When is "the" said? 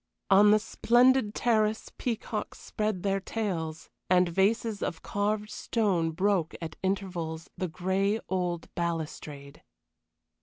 0.49-0.57, 7.55-7.67